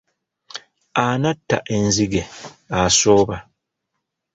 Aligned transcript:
Anatta 1.03 1.57
enzige 1.75 2.21
asooba. 2.79 3.37